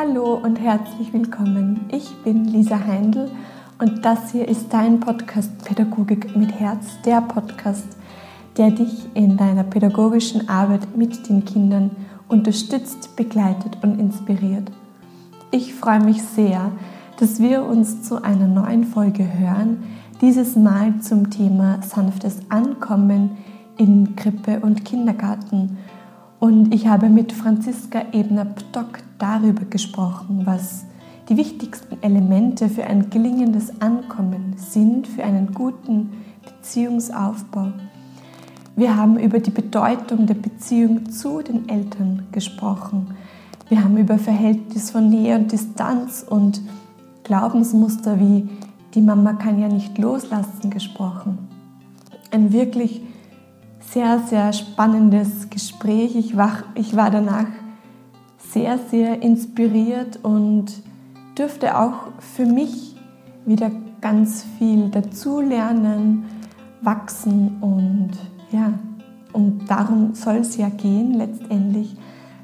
[0.00, 1.86] Hallo und herzlich willkommen.
[1.90, 3.28] Ich bin Lisa Heindl
[3.80, 7.96] und das hier ist dein Podcast Pädagogik mit Herz, der Podcast,
[8.56, 11.90] der dich in deiner pädagogischen Arbeit mit den Kindern
[12.28, 14.70] unterstützt, begleitet und inspiriert.
[15.50, 16.70] Ich freue mich sehr,
[17.18, 19.82] dass wir uns zu einer neuen Folge hören,
[20.20, 23.36] dieses Mal zum Thema sanftes Ankommen
[23.76, 25.76] in Krippe und Kindergarten.
[26.38, 30.84] Und ich habe mit Franziska Ebner-Ptock darüber gesprochen, was
[31.28, 36.10] die wichtigsten Elemente für ein gelingendes Ankommen sind, für einen guten
[36.44, 37.72] Beziehungsaufbau.
[38.76, 43.14] Wir haben über die Bedeutung der Beziehung zu den Eltern gesprochen.
[43.68, 46.62] Wir haben über Verhältnis von Nähe und Distanz und
[47.24, 48.48] Glaubensmuster wie
[48.94, 51.38] die Mama kann ja nicht loslassen gesprochen.
[52.30, 53.02] Ein wirklich
[53.80, 56.16] sehr, sehr spannendes Gespräch.
[56.16, 57.46] Ich war, ich war danach
[58.52, 60.66] sehr, sehr inspiriert und
[61.36, 62.96] dürfte auch für mich
[63.44, 66.24] wieder ganz viel dazulernen,
[66.82, 68.10] wachsen und
[68.50, 68.72] ja,
[69.32, 71.96] und darum soll es ja gehen letztendlich,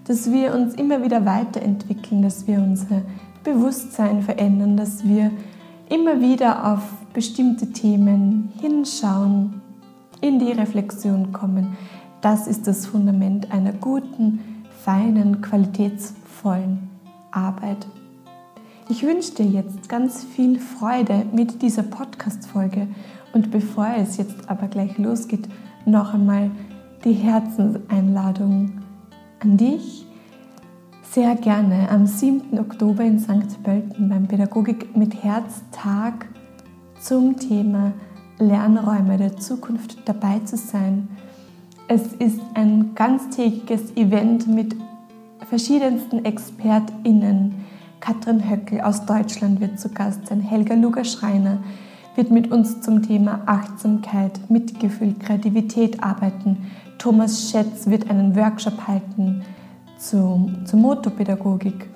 [0.05, 3.03] dass wir uns immer wieder weiterentwickeln, dass wir unser
[3.43, 5.31] Bewusstsein verändern, dass wir
[5.89, 9.61] immer wieder auf bestimmte Themen hinschauen,
[10.21, 11.77] in die Reflexion kommen.
[12.21, 14.41] Das ist das Fundament einer guten,
[14.85, 16.91] feinen, qualitätsvollen
[17.31, 17.87] Arbeit.
[18.91, 22.89] Ich wünsche dir jetzt ganz viel Freude mit dieser Podcast-Folge
[23.33, 25.49] und bevor es jetzt aber gleich losgeht,
[25.87, 26.51] noch einmal
[27.03, 28.73] die Herzenseinladung
[29.41, 30.07] an dich.
[31.03, 32.59] Sehr gerne am 7.
[32.59, 33.63] Oktober in St.
[33.63, 36.27] Pölten beim Pädagogik mit Herztag
[37.01, 37.93] zum Thema
[38.39, 41.09] Lernräume der Zukunft dabei zu sein.
[41.87, 44.75] Es ist ein ganztägiges Event mit
[45.47, 47.55] verschiedensten ExpertInnen.
[48.01, 50.41] Katrin Höckel aus Deutschland wird zu Gast sein.
[50.41, 51.59] Helga Luger-Schreiner
[52.17, 56.71] wird mit uns zum Thema Achtsamkeit, Mitgefühl, Kreativität arbeiten.
[56.97, 59.43] Thomas Schätz wird einen Workshop halten
[59.99, 61.87] zu, zur Motopädagogik.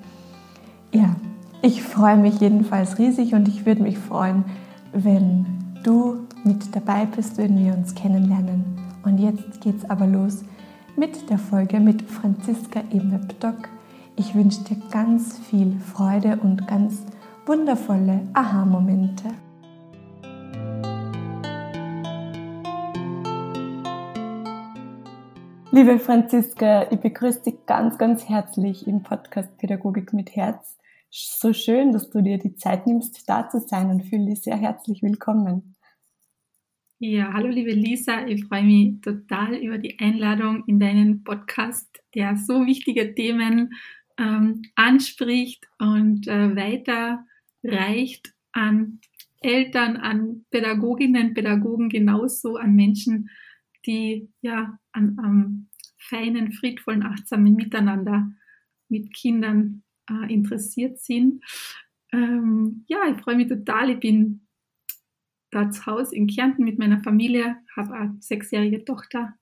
[0.93, 1.15] Ja,
[1.63, 4.43] ich freue mich jedenfalls riesig und ich würde mich freuen,
[4.93, 5.45] wenn
[5.83, 8.88] du mit dabei bist, wenn wir uns kennenlernen.
[9.03, 10.43] Und jetzt geht's aber los
[10.95, 13.69] mit der Folge mit Franziska Ebner-Ptock.
[14.15, 17.05] Ich wünsche dir ganz viel Freude und ganz
[17.45, 19.29] wundervolle Aha-Momente.
[25.71, 30.77] Liebe Franziska, ich begrüße dich ganz, ganz herzlich im Podcast Pädagogik mit Herz.
[31.11, 34.57] So schön, dass du dir die Zeit nimmst, da zu sein und fühle dich sehr
[34.57, 35.75] herzlich willkommen.
[37.01, 42.35] Ja, hallo liebe Lisa, ich freue mich total über die Einladung in deinen Podcast, der
[42.35, 43.69] so wichtige Themen
[44.17, 48.99] ähm, anspricht und äh, weiterreicht an
[49.39, 53.29] Eltern, an Pädagoginnen, Pädagogen genauso, an Menschen,
[53.85, 58.29] die ja an, am feinen, friedvollen, achtsamen Miteinander
[58.89, 61.45] mit Kindern äh, interessiert sind.
[62.11, 63.91] Ähm, ja, ich freue mich total.
[63.91, 64.41] Ich bin
[65.51, 69.33] da zu Hause in Kärnten mit meiner Familie, habe eine sechsjährige Tochter.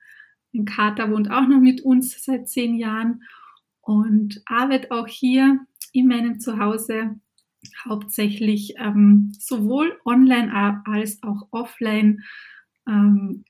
[0.52, 3.24] Mein Kater wohnt auch noch mit uns seit zehn Jahren.
[3.82, 5.60] Und arbeite auch hier
[5.94, 7.20] in meinem Zuhause
[7.86, 12.24] hauptsächlich ähm, sowohl online als auch offline,
[12.88, 13.44] ähm,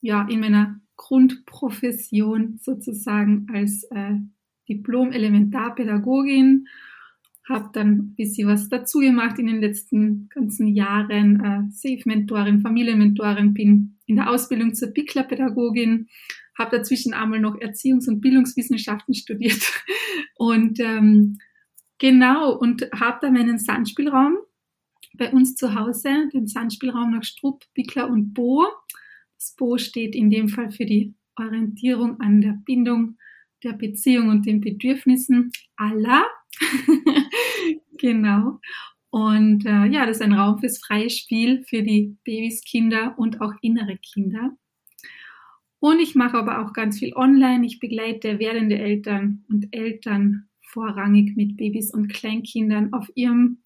[0.00, 4.14] ja, in meiner Grundprofession sozusagen als äh,
[4.68, 6.66] Diplom-Elementarpädagogin
[7.48, 11.40] habe dann ein bisschen was dazu gemacht in den letzten ganzen Jahren.
[11.40, 16.08] Äh, Safe-Mentorin, Familienmentorin, bin in der Ausbildung zur Pickler-Pädagogin,
[16.56, 19.62] habe dazwischen einmal noch Erziehungs- und Bildungswissenschaften studiert
[20.36, 21.38] und ähm,
[21.98, 24.36] genau und habe da meinen Sandspielraum
[25.14, 28.66] bei uns zu Hause, den Sandspielraum nach Strupp, Pickler und Bo.
[29.36, 33.16] Das Bo steht in dem Fall für die Orientierung an der Bindung
[33.62, 36.24] der Beziehung und den Bedürfnissen aller
[37.98, 38.60] genau.
[39.10, 43.40] Und äh, ja, das ist ein Raum fürs freie Spiel für die Babys, Kinder und
[43.40, 44.56] auch innere Kinder.
[45.80, 47.66] Und ich mache aber auch ganz viel online.
[47.66, 53.62] Ich begleite werdende Eltern und Eltern vorrangig mit Babys und Kleinkindern auf ihrem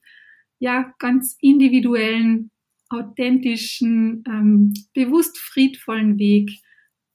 [0.58, 2.50] ja ganz individuellen,
[2.88, 6.50] authentischen, ähm, bewusst friedvollen Weg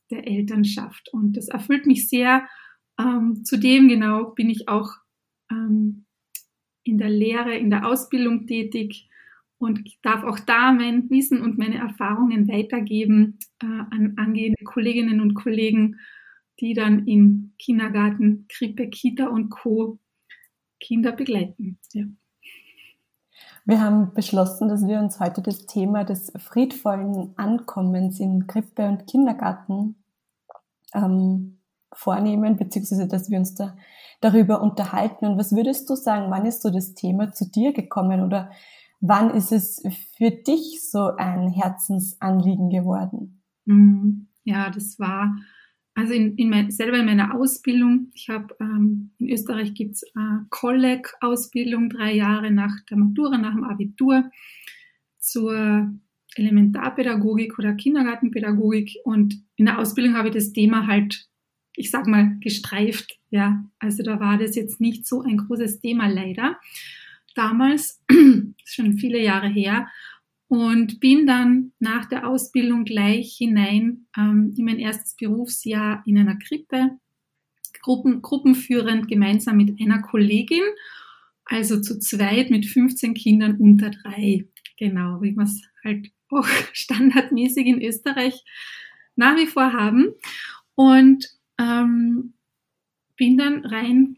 [0.09, 1.09] der Elternschaft.
[1.11, 2.47] Und das erfüllt mich sehr.
[2.99, 5.00] Ähm, zudem genau bin ich auch
[5.51, 6.05] ähm,
[6.83, 9.09] in der Lehre, in der Ausbildung tätig
[9.57, 15.35] und darf auch da mein Wissen und meine Erfahrungen weitergeben äh, an angehende Kolleginnen und
[15.35, 15.99] Kollegen,
[16.59, 19.99] die dann in Kindergarten, Krippe, Kita und Co.
[20.79, 21.77] Kinder begleiten.
[21.93, 22.05] Ja.
[23.65, 29.05] Wir haben beschlossen, dass wir uns heute das Thema des friedvollen Ankommens in Krippe und
[29.05, 29.95] Kindergarten
[30.95, 31.60] ähm,
[31.93, 33.75] vornehmen, beziehungsweise dass wir uns da
[34.21, 35.25] darüber unterhalten.
[35.25, 38.51] Und was würdest du sagen, wann ist so das Thema zu dir gekommen oder
[38.99, 39.83] wann ist es
[40.15, 43.41] für dich so ein Herzensanliegen geworden?
[43.65, 44.27] Mhm.
[44.43, 45.35] Ja, das war
[45.93, 50.45] also in, in mein, selber in meiner Ausbildung, ich habe ähm, in Österreich gibt's äh,
[50.49, 54.31] Kolleg-Ausbildung, drei Jahre nach der Matura, nach dem Abitur
[55.19, 55.91] zur
[56.35, 61.27] Elementarpädagogik oder Kindergartenpädagogik und in der Ausbildung habe ich das Thema halt,
[61.75, 63.19] ich sag mal, gestreift.
[63.29, 66.59] Ja, also da war das jetzt nicht so ein großes Thema leider.
[67.35, 68.01] Damals,
[68.65, 69.87] schon viele Jahre her,
[70.51, 76.35] und bin dann nach der Ausbildung gleich hinein ähm, in mein erstes Berufsjahr in einer
[76.35, 76.97] Krippe,
[77.81, 80.63] Gruppen, gruppenführend gemeinsam mit einer Kollegin,
[81.45, 84.45] also zu zweit mit 15 Kindern unter drei.
[84.77, 88.43] Genau, wie wir es halt auch standardmäßig in Österreich
[89.15, 90.09] nach wie vor haben.
[90.75, 91.29] Und
[91.61, 92.33] ähm,
[93.15, 94.17] bin dann rein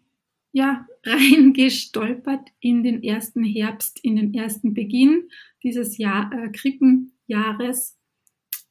[0.53, 5.29] ja, reingestolpert in den ersten Herbst, in den ersten Beginn
[5.63, 7.97] dieses Jahr, äh, Krippenjahres.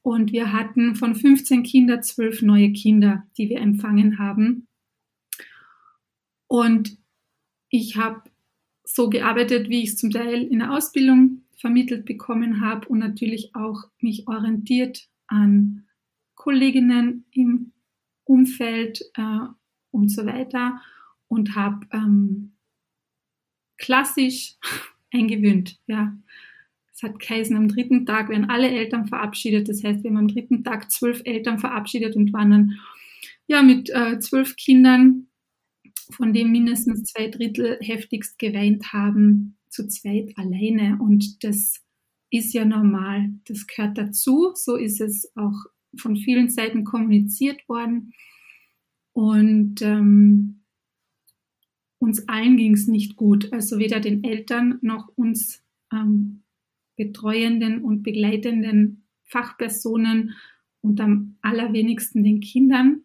[0.00, 4.66] Und wir hatten von 15 Kindern zwölf neue Kinder, die wir empfangen haben.
[6.48, 6.96] Und
[7.68, 8.22] ich habe
[8.84, 13.54] so gearbeitet, wie ich es zum Teil in der Ausbildung vermittelt bekommen habe und natürlich
[13.54, 15.86] auch mich orientiert an
[16.34, 17.71] Kolleginnen im
[18.24, 19.46] Umfeld äh,
[19.90, 20.80] und so weiter
[21.28, 22.52] und habe ähm,
[23.78, 24.56] klassisch
[25.12, 25.78] eingewöhnt.
[25.86, 26.16] Ja,
[26.94, 29.68] es hat geheißen, am dritten Tag werden alle Eltern verabschiedet.
[29.68, 32.78] Das heißt, wir haben am dritten Tag zwölf Eltern verabschiedet und waren dann
[33.46, 35.28] ja mit äh, zwölf Kindern,
[36.10, 40.98] von denen mindestens zwei Drittel heftigst geweint haben, zu zweit alleine.
[41.00, 41.82] Und das
[42.30, 43.30] ist ja normal.
[43.46, 44.52] Das gehört dazu.
[44.54, 45.64] So ist es auch
[45.96, 48.14] von vielen Seiten kommuniziert worden.
[49.12, 50.62] Und ähm,
[51.98, 53.52] uns allen ging es nicht gut.
[53.52, 55.62] Also weder den Eltern noch uns
[55.92, 56.42] ähm,
[56.96, 60.34] betreuenden und begleitenden Fachpersonen
[60.80, 63.02] und am allerwenigsten den Kindern.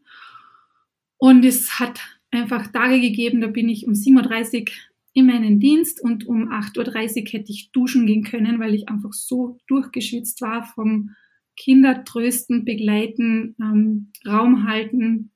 [1.17, 1.99] Und es hat
[2.31, 4.65] einfach Tage gegeben, da bin ich um 7.30 Uhr
[5.13, 9.13] in meinen Dienst und um 8.30 Uhr hätte ich duschen gehen können, weil ich einfach
[9.13, 11.15] so durchgeschwitzt war vom
[11.57, 15.31] Kindertrösten, Begleiten, ähm, Raum halten.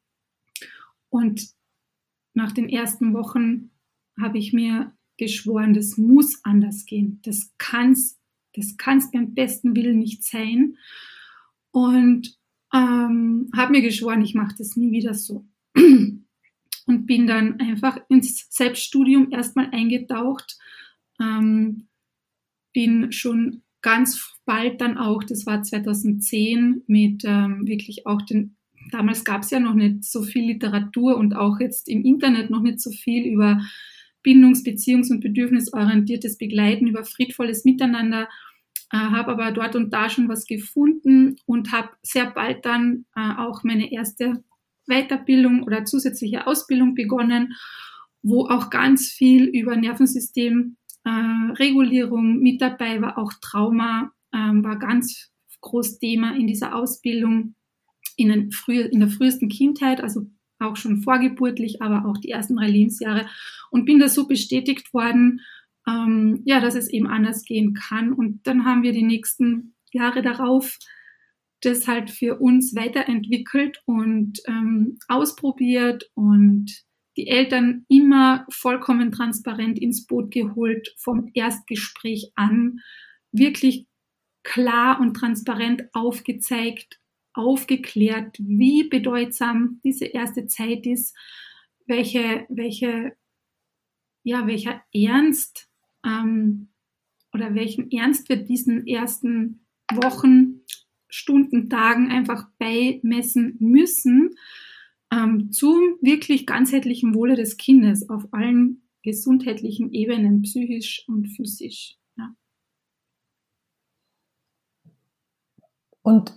[1.10, 1.50] Und
[2.34, 3.72] nach den ersten Wochen
[4.20, 7.20] habe ich mir geschworen, das muss anders gehen.
[7.24, 8.20] Das kann's,
[8.54, 10.78] das kann's beim besten Willen nicht sein.
[11.72, 12.38] Und
[12.74, 15.46] ähm, habe mir geschworen, ich mache das nie wieder so.
[15.76, 20.58] Und bin dann einfach ins Selbststudium erstmal eingetaucht.
[21.20, 21.88] Ähm,
[22.74, 28.56] bin schon ganz bald dann auch, das war 2010, mit ähm, wirklich auch den
[28.90, 32.62] damals gab es ja noch nicht so viel Literatur und auch jetzt im Internet noch
[32.62, 33.62] nicht so viel über
[34.24, 38.28] bindungs-, beziehungs- und bedürfnisorientiertes Begleiten, über friedvolles Miteinander.
[38.92, 43.34] Äh, habe aber dort und da schon was gefunden und habe sehr bald dann äh,
[43.38, 44.44] auch meine erste
[44.88, 47.54] Weiterbildung oder zusätzliche Ausbildung begonnen,
[48.24, 55.32] wo auch ganz viel über Nervensystemregulierung äh, mit dabei war, auch Trauma ähm, war ganz
[55.62, 57.56] groß Thema in dieser Ausbildung
[58.18, 60.28] in, früh, in der frühesten Kindheit, also
[60.60, 63.28] auch schon vorgeburtlich, aber auch die ersten drei Lebensjahre
[63.72, 65.42] und bin da so bestätigt worden,
[65.88, 68.14] ähm, ja, dass es eben anders gehen kann.
[68.14, 70.78] Und dann haben wir die nächsten Jahre darauf
[71.62, 76.72] das halt für uns weiterentwickelt und ähm, ausprobiert und
[77.18, 82.80] die Eltern immer vollkommen transparent ins Boot geholt, vom Erstgespräch an,
[83.32, 83.88] wirklich
[84.44, 87.00] klar und transparent aufgezeigt,
[87.34, 91.16] aufgeklärt, wie bedeutsam diese erste Zeit ist,
[91.86, 93.14] welche, welche,
[94.24, 95.70] ja, welcher Ernst
[96.06, 96.70] ähm,
[97.34, 100.62] oder welchen Ernst wir diesen ersten Wochen,
[101.10, 104.36] Stunden, Tagen einfach beimessen müssen
[105.12, 111.98] ähm, zum wirklich ganzheitlichen Wohle des Kindes auf allen gesundheitlichen Ebenen, psychisch und physisch.
[112.18, 112.34] Ja.
[116.02, 116.34] Und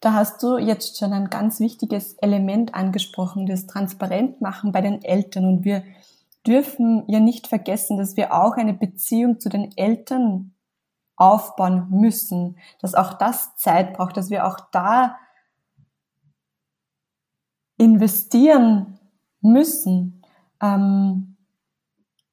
[0.00, 5.46] da hast du jetzt schon ein ganz wichtiges Element angesprochen, das Transparentmachen bei den Eltern.
[5.46, 5.82] Und wir
[6.46, 10.54] dürfen ja nicht vergessen, dass wir auch eine Beziehung zu den Eltern
[11.16, 15.16] aufbauen müssen, dass auch das Zeit braucht, dass wir auch da
[17.76, 18.98] investieren
[19.40, 20.22] müssen.
[20.60, 21.36] Ähm,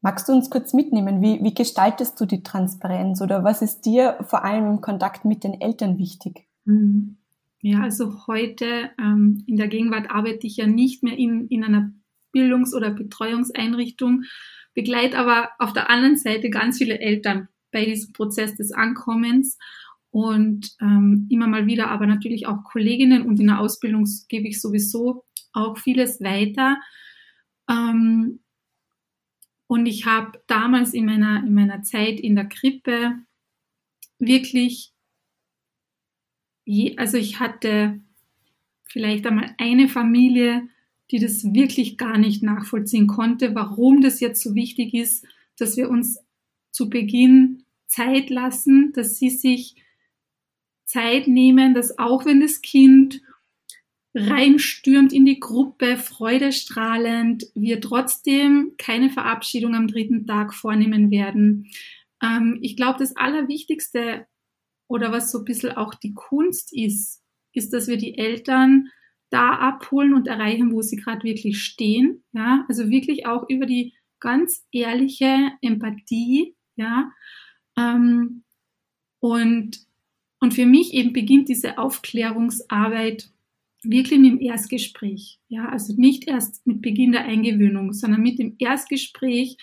[0.03, 1.21] Magst du uns kurz mitnehmen?
[1.21, 5.45] Wie, wie gestaltest du die Transparenz oder was ist dir vor allem im Kontakt mit
[5.45, 6.45] den Eltern wichtig?
[6.65, 7.15] Mhm.
[7.62, 11.93] Ja, also heute ähm, in der Gegenwart arbeite ich ja nicht mehr in, in einer
[12.33, 14.23] Bildungs- oder Betreuungseinrichtung,
[14.73, 19.57] begleite aber auf der anderen Seite ganz viele Eltern bei diesem Prozess des Ankommens
[20.12, 24.59] und ähm, immer mal wieder aber natürlich auch Kolleginnen und in der Ausbildung gebe ich
[24.59, 25.23] sowieso
[25.53, 26.77] auch vieles weiter.
[27.69, 28.39] Ähm,
[29.67, 33.17] und ich habe damals in meiner, in meiner Zeit in der Krippe
[34.19, 34.93] wirklich,
[36.65, 38.01] je, also ich hatte
[38.83, 40.67] vielleicht einmal eine Familie,
[41.12, 45.25] die das wirklich gar nicht nachvollziehen konnte, warum das jetzt so wichtig ist,
[45.57, 46.19] dass wir uns
[46.72, 49.75] zu Beginn Zeit lassen, dass sie sich
[50.86, 53.22] Zeit nehmen, dass auch wenn das Kind
[54.15, 61.70] reinstürmt in die Gruppe, freudestrahlend, wir trotzdem keine Verabschiedung am dritten Tag vornehmen werden.
[62.22, 64.27] Ähm, ich glaube, das Allerwichtigste
[64.88, 67.22] oder was so ein bisschen auch die Kunst ist,
[67.53, 68.89] ist, dass wir die Eltern
[69.29, 72.24] da abholen und erreichen, wo sie gerade wirklich stehen.
[72.34, 76.55] Ja, also wirklich auch über die ganz ehrliche Empathie.
[76.75, 77.12] Ja,
[77.77, 78.43] ähm,
[79.20, 79.79] und
[80.39, 83.32] und für mich eben beginnt diese Aufklärungsarbeit
[83.83, 85.39] wirklich mit dem Erstgespräch.
[85.47, 89.57] Ja, also nicht erst mit Beginn der Eingewöhnung, sondern mit dem Erstgespräch,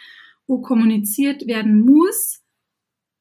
[0.46, 2.42] wo kommuniziert werden muss,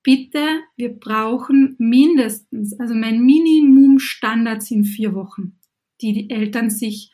[0.04, 5.60] bitte, wir brauchen mindestens, also mein Minimumstandard sind vier Wochen,
[6.02, 7.12] die die Eltern sich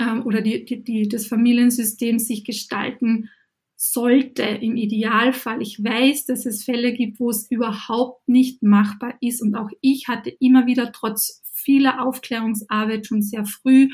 [0.00, 3.30] ähm, oder die, die, die, das Familiensystem sich gestalten
[3.76, 5.60] sollte im Idealfall.
[5.60, 9.42] Ich weiß, dass es Fälle gibt, wo es überhaupt nicht machbar ist.
[9.42, 13.88] Und auch ich hatte immer wieder trotz vieler Aufklärungsarbeit schon sehr früh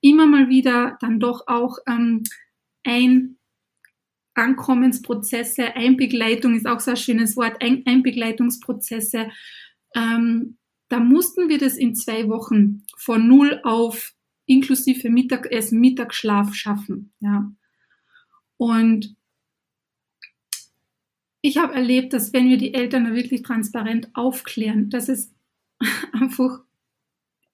[0.00, 2.22] immer mal wieder dann doch auch ähm,
[2.84, 3.36] ein
[4.34, 9.30] Ankommensprozesse, Einbegleitung ist auch so ein schönes Wort, ein Einbegleitungsprozesse.
[9.96, 10.58] Ähm,
[10.88, 14.14] da mussten wir das in zwei Wochen von null auf
[14.46, 17.12] inklusive Mittagessen, Mittagsschlaf schaffen.
[17.18, 17.52] Ja.
[18.56, 19.16] Und
[21.42, 25.34] ich habe erlebt, dass wenn wir die Eltern wirklich transparent aufklären, dass es
[26.12, 26.60] einfach,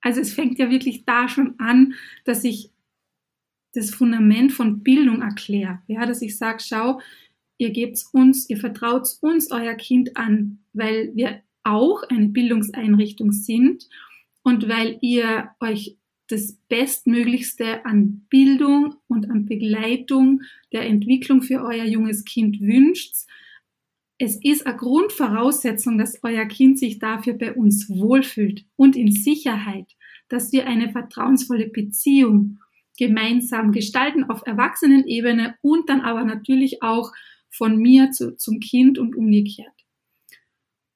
[0.04, 1.94] also es fängt ja wirklich da schon an,
[2.24, 2.70] dass ich
[3.72, 5.80] das Fundament von Bildung erkläre.
[5.88, 7.00] Ja, dass ich sage, schau,
[7.56, 13.88] ihr gebt uns, ihr vertraut uns euer Kind an, weil wir auch eine Bildungseinrichtung sind
[14.42, 15.96] und weil ihr euch
[16.28, 20.42] das Bestmöglichste an Bildung und an Begleitung
[20.72, 23.14] der Entwicklung für euer junges Kind wünscht
[24.18, 29.86] es ist eine Grundvoraussetzung, dass euer Kind sich dafür bei uns wohlfühlt und in Sicherheit,
[30.28, 32.58] dass wir eine vertrauensvolle Beziehung
[32.96, 37.10] gemeinsam gestalten auf Erwachsenenebene und dann aber natürlich auch
[37.50, 39.68] von mir zu, zum Kind und umgekehrt.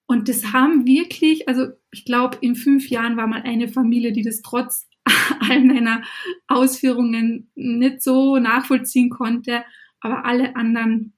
[0.07, 4.23] Und das haben wirklich, also ich glaube, in fünf Jahren war mal eine Familie, die
[4.23, 4.89] das trotz
[5.41, 6.03] all meiner
[6.47, 9.65] Ausführungen nicht so nachvollziehen konnte,
[10.01, 11.18] aber alle anderen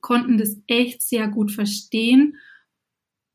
[0.00, 2.36] konnten das echt sehr gut verstehen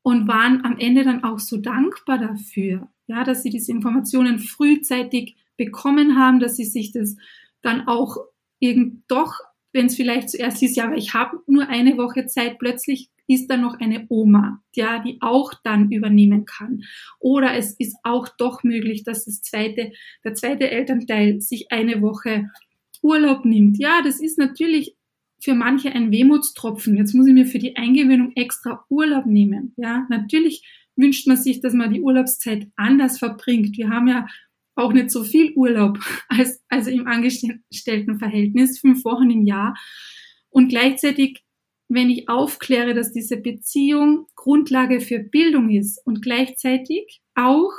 [0.02, 5.36] und waren am Ende dann auch so dankbar dafür, ja, dass sie diese Informationen frühzeitig
[5.56, 7.16] bekommen haben, dass sie sich das
[7.62, 8.18] dann auch
[8.58, 9.34] irgend doch,
[9.72, 13.48] wenn es vielleicht zuerst hieß, ja, aber ich habe nur eine Woche Zeit, plötzlich ist
[13.48, 16.84] da noch eine Oma, ja, die auch dann übernehmen kann.
[17.18, 19.92] Oder es ist auch doch möglich, dass das zweite,
[20.22, 22.50] der zweite Elternteil sich eine Woche
[23.02, 23.78] Urlaub nimmt.
[23.78, 24.96] Ja, das ist natürlich
[25.44, 26.96] für manche ein Wehmutstropfen.
[26.96, 29.74] Jetzt muss ich mir für die Eingewöhnung extra Urlaub nehmen.
[29.76, 33.76] Ja, natürlich wünscht man sich, dass man die Urlaubszeit anders verbringt.
[33.76, 34.26] Wir haben ja
[34.74, 35.98] auch nicht so viel Urlaub
[36.28, 39.76] als, also im Angestelltenverhältnis, fünf Wochen im Jahr.
[40.48, 41.44] Und gleichzeitig,
[41.88, 47.72] wenn ich aufkläre, dass diese Beziehung Grundlage für Bildung ist und gleichzeitig auch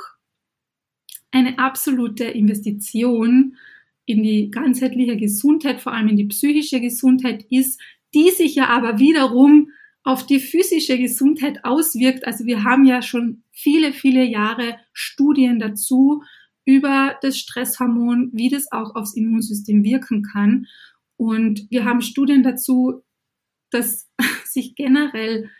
[1.32, 3.56] eine absolute Investition
[4.06, 7.80] in die ganzheitliche Gesundheit, vor allem in die psychische Gesundheit ist,
[8.14, 9.70] die sich ja aber wiederum
[10.04, 12.26] auf die physische Gesundheit auswirkt.
[12.26, 16.22] Also wir haben ja schon viele, viele Jahre Studien dazu
[16.64, 20.66] über das Stresshormon, wie das auch aufs Immunsystem wirken kann.
[21.16, 23.02] Und wir haben Studien dazu,
[23.70, 24.08] dass
[24.44, 25.50] sich generell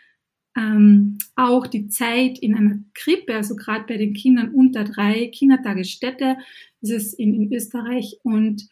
[0.57, 6.37] ähm, auch die Zeit in einer Krippe, also gerade bei den Kindern unter drei Kindertagesstätte,
[6.81, 8.67] ist es in, in Österreich und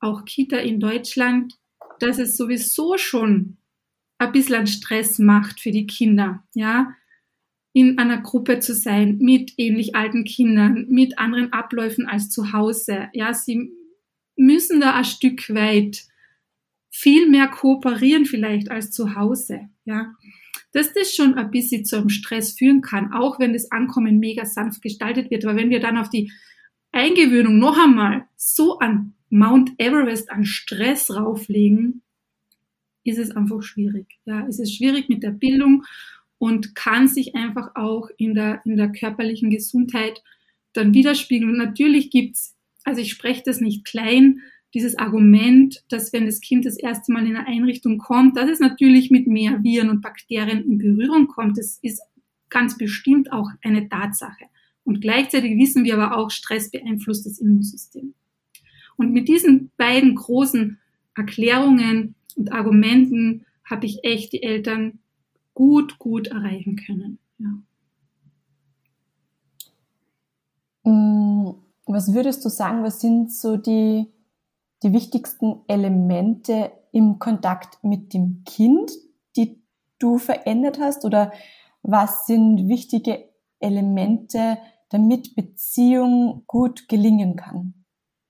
[0.00, 1.54] auch Kita in Deutschland,
[2.00, 3.58] dass es sowieso schon
[4.18, 6.94] ein bisschen Stress macht für die Kinder, ja,
[7.72, 13.08] in einer Gruppe zu sein mit ähnlich alten Kindern, mit anderen Abläufen als zu Hause.
[13.12, 13.70] Ja, sie
[14.34, 16.04] müssen da ein Stück weit
[16.90, 20.14] viel mehr kooperieren vielleicht als zu Hause, ja.
[20.72, 24.44] Dass das schon ein bisschen zu einem Stress führen kann, auch wenn das Ankommen mega
[24.44, 25.44] sanft gestaltet wird.
[25.44, 26.32] Aber wenn wir dann auf die
[26.92, 32.02] Eingewöhnung noch einmal so an Mount Everest an Stress rauflegen,
[33.04, 34.18] ist es einfach schwierig.
[34.24, 35.84] Ja, es ist schwierig mit der Bildung
[36.38, 40.22] und kann sich einfach auch in der, in der körperlichen Gesundheit
[40.72, 41.50] dann widerspiegeln.
[41.50, 44.40] Und natürlich gibt's, also ich spreche das nicht klein,
[44.74, 48.60] dieses Argument, dass wenn das Kind das erste Mal in eine Einrichtung kommt, dass es
[48.60, 52.00] natürlich mit mehr Viren und Bakterien in Berührung kommt, das ist
[52.48, 54.44] ganz bestimmt auch eine Tatsache.
[54.84, 58.14] Und gleichzeitig wissen wir aber auch, Stress beeinflusst das Immunsystem.
[58.96, 60.78] Und mit diesen beiden großen
[61.14, 64.98] Erklärungen und Argumenten habe ich echt die Eltern
[65.54, 67.18] gut, gut erreichen können.
[67.38, 67.62] Ja.
[70.90, 71.54] Mm,
[71.86, 74.06] was würdest du sagen, was sind so die,
[74.82, 78.90] die wichtigsten Elemente im Kontakt mit dem Kind,
[79.36, 79.60] die
[79.98, 81.04] du verändert hast?
[81.04, 81.32] Oder
[81.82, 84.58] was sind wichtige Elemente,
[84.88, 87.74] damit Beziehung gut gelingen kann?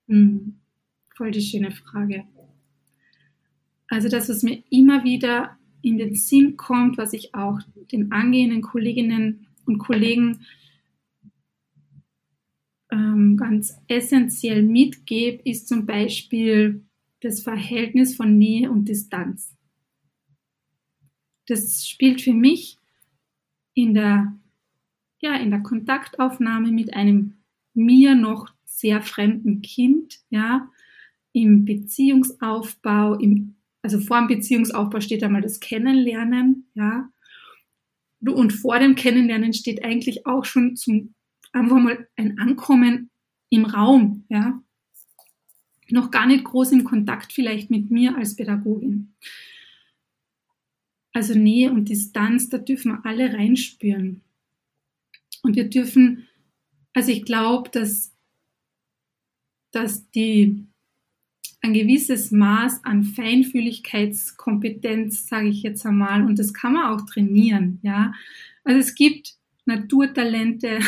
[0.07, 0.61] Mhm.
[1.17, 2.25] Voll die schöne Frage.
[3.89, 7.59] Also das, was mir immer wieder in den Sinn kommt, was ich auch
[7.93, 10.47] den angehenden Kolleginnen und Kollegen
[12.91, 16.85] ähm, ganz essentiell mitgebe, ist zum Beispiel
[17.21, 19.55] das Verhältnis von Nähe und Distanz.
[21.47, 22.79] Das spielt für mich
[23.75, 24.39] in der,
[25.21, 27.35] ja, in der Kontaktaufnahme mit einem
[27.75, 30.71] mir noch sehr fremden Kind, ja,
[31.33, 37.11] im Beziehungsaufbau, im also vor dem Beziehungsaufbau steht einmal das Kennenlernen, ja.
[38.21, 41.15] Und vor dem Kennenlernen steht eigentlich auch schon zum,
[41.53, 43.11] einfach mal ein Ankommen
[43.49, 44.63] im Raum, ja.
[45.89, 49.15] Noch gar nicht groß im Kontakt vielleicht mit mir als Pädagogin.
[51.13, 54.23] Also Nähe und Distanz, da dürfen wir alle reinspüren.
[55.43, 56.29] Und wir dürfen,
[56.95, 58.15] also ich glaube, dass,
[59.73, 60.65] dass die
[61.63, 67.81] ein gewisses Maß an Feinfühligkeitskompetenz, sage ich jetzt einmal, und das kann man auch trainieren,
[67.83, 68.15] ja.
[68.65, 69.35] Also es gibt
[69.67, 70.79] Naturtalente,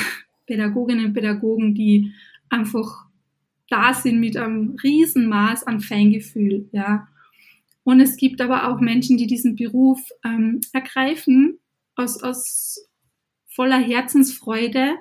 [0.56, 2.12] Pädagoginnen und Pädagogen, die
[2.48, 3.06] einfach
[3.68, 7.08] da sind mit einem Riesenmaß an Feingefühl, ja.
[7.84, 11.58] Und es gibt aber auch Menschen, die diesen Beruf ähm, ergreifen
[11.96, 12.88] aus, aus
[13.48, 14.94] voller Herzensfreude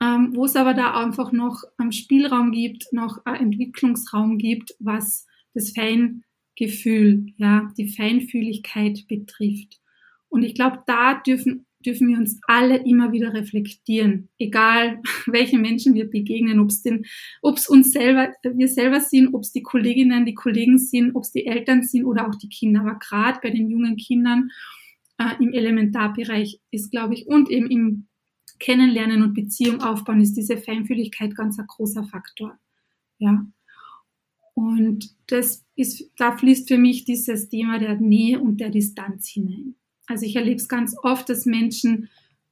[0.00, 5.26] ähm, wo es aber da einfach noch ähm, Spielraum gibt, noch äh, Entwicklungsraum gibt, was
[5.54, 9.80] das Feingefühl, ja, die Feinfühligkeit betrifft.
[10.28, 15.94] Und ich glaube, da dürfen, dürfen wir uns alle immer wieder reflektieren, egal welche Menschen
[15.94, 17.06] wir begegnen, ob es den,
[17.42, 21.24] ob es uns selber, wir selber sind, ob es die Kolleginnen, die Kollegen sind, ob
[21.24, 22.80] es die Eltern sind oder auch die Kinder.
[22.80, 24.50] Aber gerade bei den jungen Kindern
[25.18, 28.06] äh, im Elementarbereich ist, glaube ich, und eben im
[28.58, 32.58] Kennenlernen und Beziehung aufbauen, ist diese Feinfühligkeit ganz ein großer Faktor.
[33.18, 33.46] Ja.
[34.54, 39.76] Und das ist, da fließt für mich dieses Thema der Nähe und der Distanz hinein.
[40.10, 42.10] Also ich erlebe es ganz oft, dass Menschen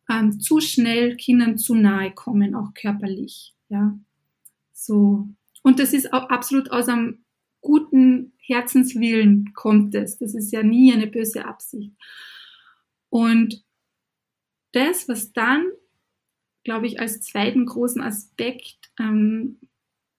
[0.08, 3.54] ähm, zu schnell Kindern zu nahe kommen, auch körperlich.
[3.68, 3.98] Ja.
[4.72, 5.28] So.
[5.62, 7.24] Und das ist auch absolut aus einem
[7.60, 10.18] guten Herzenswillen kommt es.
[10.18, 11.92] Das ist ja nie eine böse Absicht.
[13.10, 13.64] Und
[14.72, 15.64] das, was dann
[16.68, 19.58] glaube ich, als zweiten großen Aspekt ähm,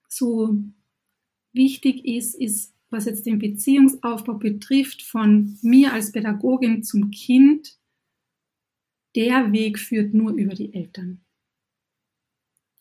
[0.07, 0.57] so
[1.53, 7.77] wichtig ist, ist, was jetzt den Beziehungsaufbau betrifft, von mir als Pädagogin zum Kind,
[9.15, 11.21] der Weg führt nur über die Eltern.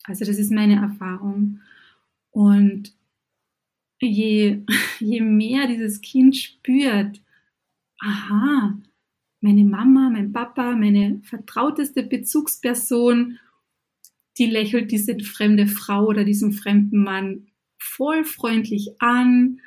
[0.03, 1.59] Also das ist meine Erfahrung.
[2.31, 2.93] Und
[3.99, 4.61] je,
[4.99, 7.21] je mehr dieses Kind spürt,
[7.99, 8.79] aha,
[9.41, 13.39] meine Mama, mein Papa, meine vertrauteste Bezugsperson
[14.39, 19.59] die lächelt diese fremde Frau oder diesen fremden Mann voll freundlich an,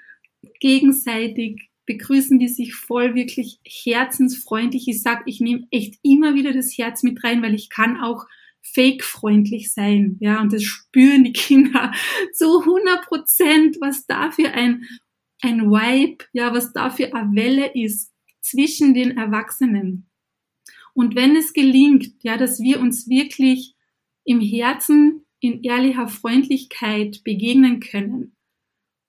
[0.61, 4.87] gegenseitig begrüßen die sich voll wirklich herzensfreundlich.
[4.89, 8.27] Ich sag, ich nehme echt immer wieder das Herz mit rein, weil ich kann auch
[8.63, 11.93] fake-freundlich sein, ja, und das spüren die Kinder
[12.33, 14.87] zu 100 Prozent, was da für ein,
[15.41, 20.09] ein Vibe, ja, was da für eine Welle ist zwischen den Erwachsenen.
[20.95, 23.75] Und wenn es gelingt, ja, dass wir uns wirklich
[24.25, 28.37] im Herzen in ehrlicher Freundlichkeit begegnen können,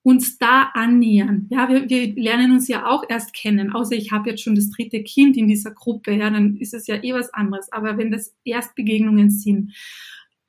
[0.04, 1.46] uns da annähern.
[1.50, 4.68] Ja, wir, wir lernen uns ja auch erst kennen, außer ich habe jetzt schon das
[4.68, 7.72] dritte Kind in dieser Gruppe, ja, dann ist es ja eh was anderes.
[7.72, 9.72] Aber wenn das Erstbegegnungen sind,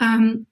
[0.01, 0.47] ähm,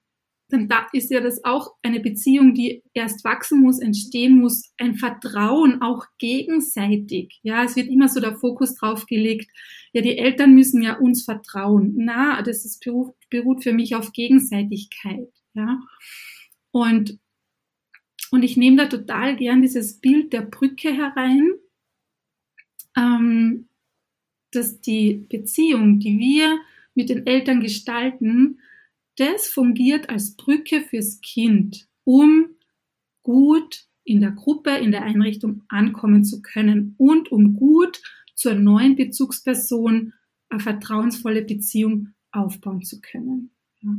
[0.47, 4.95] dann da ist ja das auch eine Beziehung, die erst wachsen muss, entstehen muss, ein
[4.95, 7.39] Vertrauen auch gegenseitig.
[7.43, 9.51] Ja, es wird immer so der Fokus drauf gelegt.
[9.91, 11.93] Ja, die Eltern müssen ja uns vertrauen.
[11.97, 15.27] Na, das ist, beruht, beruht für mich auf Gegenseitigkeit.
[15.55, 15.79] Ja,
[16.71, 17.19] und,
[18.33, 21.51] und ich nehme da total gern dieses Bild der Brücke herein,
[22.97, 23.67] ähm,
[24.49, 26.57] dass die Beziehung, die wir
[26.95, 28.57] mit den Eltern gestalten,
[29.17, 32.47] das fungiert als Brücke fürs Kind, um
[33.21, 38.01] gut in der Gruppe, in der Einrichtung ankommen zu können und um gut
[38.33, 40.13] zur neuen Bezugsperson
[40.49, 43.51] eine vertrauensvolle Beziehung aufbauen zu können.
[43.81, 43.91] Ja.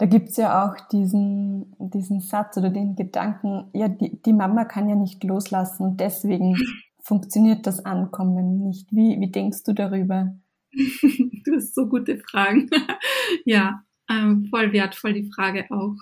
[0.00, 4.88] Da gibt's ja auch diesen, diesen Satz oder den Gedanken, ja, die, die Mama kann
[4.88, 6.56] ja nicht loslassen, deswegen
[7.02, 8.90] funktioniert das Ankommen nicht.
[8.90, 10.34] Wie, wie denkst du darüber?
[10.72, 12.70] du hast so gute Fragen.
[13.44, 15.96] ja, ähm, voll wertvoll die Frage auch.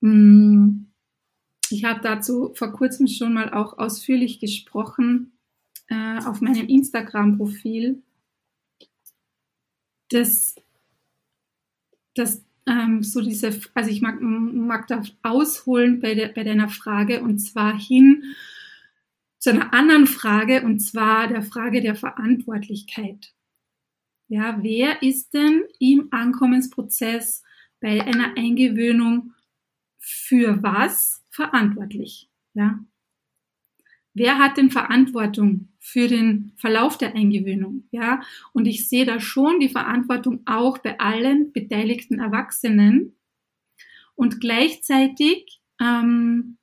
[0.00, 0.92] Mm,
[1.70, 5.32] ich habe dazu vor kurzem schon mal auch ausführlich gesprochen
[5.88, 8.00] äh, auf meinem Instagram-Profil,
[10.10, 10.54] dass,
[12.14, 17.22] dass ähm, so diese, also ich mag, mag da ausholen bei, der, bei deiner Frage
[17.22, 18.34] und zwar hin
[19.38, 23.34] zu einer anderen Frage und zwar der Frage der Verantwortlichkeit.
[24.28, 27.42] Ja, wer ist denn im Ankommensprozess
[27.80, 29.34] bei einer Eingewöhnung
[29.98, 32.30] für was verantwortlich?
[32.54, 32.78] Ja?
[34.14, 37.84] Wer hat denn Verantwortung für den Verlauf der Eingewöhnung?
[37.90, 38.20] Ja,
[38.52, 43.16] und ich sehe da schon die Verantwortung auch bei allen beteiligten Erwachsenen
[44.14, 46.58] und gleichzeitig ähm,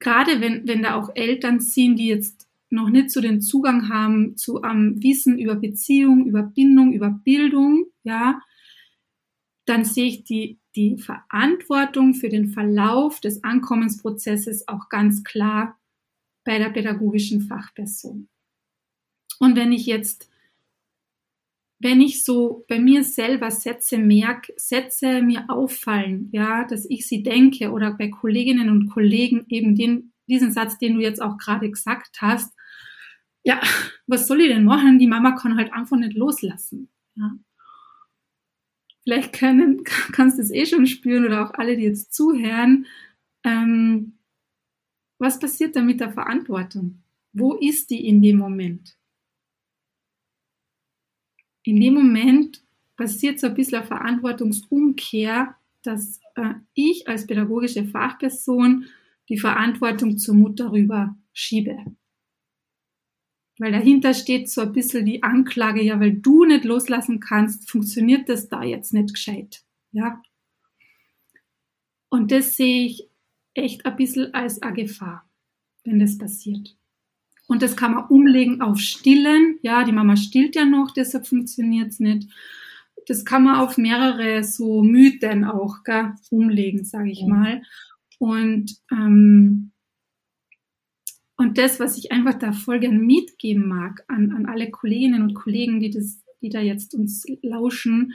[0.00, 4.36] gerade wenn, wenn da auch Eltern sind, die jetzt noch nicht so den Zugang haben
[4.36, 8.40] zu am Wissen über Beziehung, über Bindung, über Bildung, ja,
[9.66, 15.76] dann sehe ich die, die Verantwortung für den Verlauf des Ankommensprozesses auch ganz klar
[16.50, 18.28] bei der pädagogischen Fachperson.
[19.38, 20.28] Und wenn ich jetzt,
[21.78, 27.22] wenn ich so bei mir selber Sätze merke, Sätze mir auffallen, ja, dass ich sie
[27.22, 31.70] denke oder bei Kolleginnen und Kollegen eben den, diesen Satz, den du jetzt auch gerade
[31.70, 32.52] gesagt hast,
[33.44, 33.60] ja,
[34.08, 34.98] was soll ich denn machen?
[34.98, 36.90] Die Mama kann halt einfach nicht loslassen.
[37.14, 37.30] Ja.
[39.04, 42.86] Vielleicht können, kannst du es eh schon spüren oder auch alle, die jetzt zuhören.
[43.44, 44.16] Ähm,
[45.20, 47.02] was passiert da mit der Verantwortung?
[47.32, 48.96] Wo ist die in dem Moment?
[51.62, 52.64] In dem Moment
[52.96, 58.86] passiert so ein bisschen eine Verantwortungsumkehr, dass äh, ich als pädagogische Fachperson
[59.28, 61.76] die Verantwortung zur Mutter rüber schiebe.
[63.58, 68.28] Weil dahinter steht so ein bisschen die Anklage, ja, weil du nicht loslassen kannst, funktioniert
[68.30, 69.62] das da jetzt nicht gescheit.
[69.92, 70.22] Ja.
[72.08, 73.09] Und das sehe ich
[73.54, 75.28] echt ein bisschen als eine Gefahr,
[75.84, 76.76] wenn das passiert.
[77.46, 79.58] Und das kann man umlegen auf Stillen.
[79.62, 82.28] Ja, die Mama stillt ja noch, deshalb funktioniert es nicht.
[83.06, 87.62] Das kann man auf mehrere so Mythen auch gell, umlegen, sage ich mal.
[88.18, 89.72] Und ähm,
[91.40, 95.32] und das, was ich einfach da voll gern mitgeben mag an, an alle Kolleginnen und
[95.32, 98.12] Kollegen, die, das, die da jetzt uns lauschen,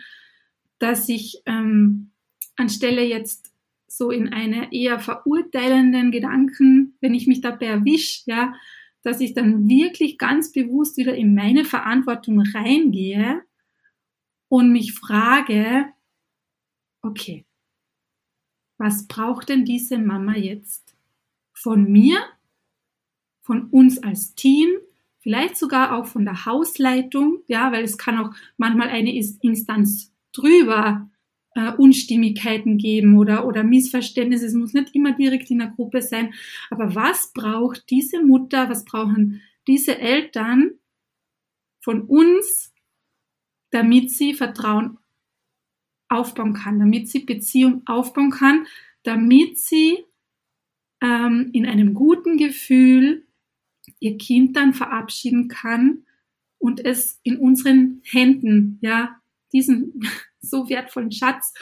[0.78, 2.12] dass ich ähm,
[2.56, 3.52] anstelle jetzt
[3.98, 8.54] so in eine eher verurteilenden Gedanken, wenn ich mich dabei erwische, ja,
[9.04, 13.44] dass ich dann wirklich ganz bewusst wieder in meine Verantwortung reingehe
[14.50, 15.86] und mich frage,
[17.02, 17.46] okay,
[18.78, 20.96] was braucht denn diese Mama jetzt
[21.54, 22.20] von mir
[23.46, 24.70] von uns als Team,
[25.20, 31.08] vielleicht sogar auch von der Hausleitung, ja, weil es kann auch manchmal eine Instanz drüber
[31.56, 34.46] äh, Unstimmigkeiten geben oder, oder Missverständnisse.
[34.46, 36.34] Es muss nicht immer direkt in der Gruppe sein.
[36.70, 40.72] Aber was braucht diese Mutter, was brauchen diese Eltern
[41.82, 42.74] von uns,
[43.72, 44.98] damit sie Vertrauen
[46.10, 48.68] aufbauen kann, damit sie Beziehung aufbauen kann,
[49.04, 50.06] damit sie
[51.02, 53.26] ähm, in einem guten Gefühl
[54.00, 56.06] ihr Kind dann verabschieden kann
[56.58, 59.20] und es in unseren Händen, ja,
[59.54, 60.02] diesen
[60.50, 61.54] so wertvollen Schatz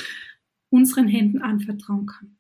[0.70, 2.38] unseren Händen anvertrauen kann.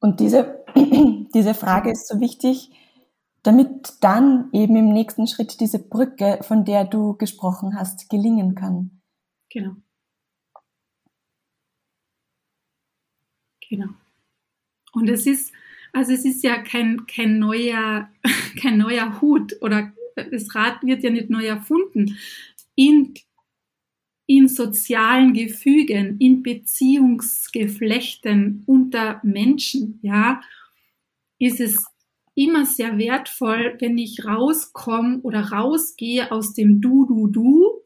[0.00, 0.64] Und diese,
[1.34, 2.70] diese Frage ist so wichtig,
[3.42, 9.02] damit dann eben im nächsten Schritt diese Brücke, von der du gesprochen hast, gelingen kann.
[9.50, 9.76] Genau.
[13.68, 13.88] Genau.
[14.92, 15.52] Und es ist,
[15.92, 18.10] also es ist ja kein, kein, neuer,
[18.60, 22.18] kein neuer Hut oder das Rad wird ja nicht neu erfunden.
[22.74, 23.14] In,
[24.30, 30.40] in sozialen Gefügen, in Beziehungsgeflechten unter Menschen, ja,
[31.40, 31.84] ist es
[32.36, 37.82] immer sehr wertvoll, wenn ich rauskomme oder rausgehe aus dem Du, Du, Du,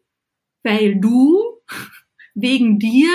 [0.63, 1.43] weil du,
[2.35, 3.09] wegen dir,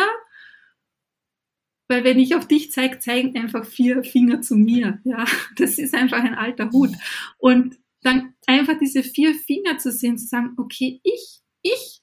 [1.87, 5.01] weil wenn ich auf dich zeige, zeigen einfach vier Finger zu mir.
[5.03, 6.95] Ja, das ist einfach ein alter Hut.
[7.37, 11.98] Und dann einfach diese vier Finger zu sehen, zu sagen, okay, ich, ich,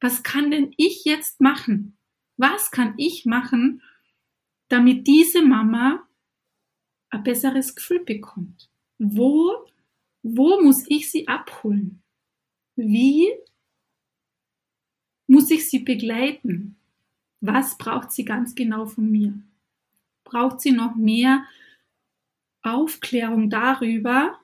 [0.00, 1.96] was kann denn ich jetzt machen?
[2.36, 3.82] Was kann ich machen,
[4.68, 6.06] damit diese Mama
[7.10, 8.70] ein besseres Gefühl bekommt?
[8.98, 9.66] Wo,
[10.22, 12.02] wo muss ich sie abholen?
[12.76, 13.28] Wie
[15.26, 16.76] muss ich sie begleiten?
[17.40, 19.34] Was braucht sie ganz genau von mir?
[20.24, 21.44] Braucht sie noch mehr
[22.62, 24.38] Aufklärung darüber,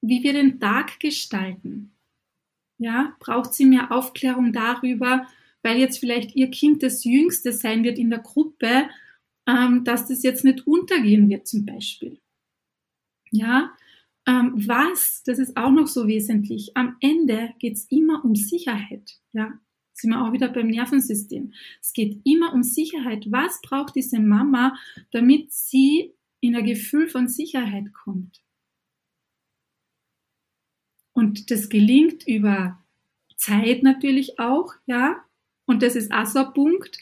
[0.00, 1.93] wie wir den Tag gestalten?
[2.78, 5.26] Ja, braucht sie mehr Aufklärung darüber,
[5.62, 8.88] weil jetzt vielleicht ihr Kind das Jüngste sein wird in der Gruppe,
[9.46, 12.18] ähm, dass das jetzt nicht untergehen wird zum Beispiel.
[13.30, 13.72] Ja,
[14.26, 19.18] ähm, was, das ist auch noch so wesentlich, am Ende geht es immer um Sicherheit.
[19.32, 19.52] Ja,
[19.92, 21.52] sind wir auch wieder beim Nervensystem.
[21.80, 23.26] Es geht immer um Sicherheit.
[23.30, 24.76] Was braucht diese Mama,
[25.12, 28.42] damit sie in ein Gefühl von Sicherheit kommt?
[31.14, 32.78] Und das gelingt über
[33.36, 35.24] Zeit natürlich auch, ja.
[35.64, 36.98] Und das ist auch so ein Punkt.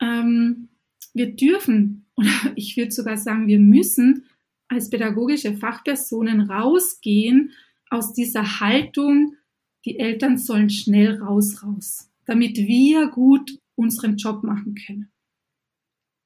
[0.00, 0.68] Ähm,
[1.14, 4.24] wir dürfen, oder ich würde sogar sagen, wir müssen
[4.68, 7.52] als pädagogische Fachpersonen rausgehen
[7.90, 9.36] aus dieser Haltung,
[9.84, 15.10] die Eltern sollen schnell raus, raus, damit wir gut unseren Job machen können.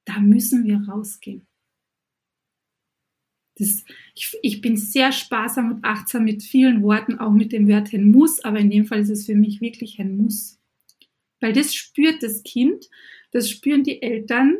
[0.05, 1.46] Da müssen wir rausgehen.
[3.59, 8.11] Das, ich, ich, bin sehr sparsam und achtsam mit vielen Worten, auch mit dem Wörtchen
[8.11, 10.59] muss, aber in dem Fall ist es für mich wirklich ein Muss.
[11.39, 12.89] Weil das spürt das Kind,
[13.31, 14.57] das spüren die Eltern,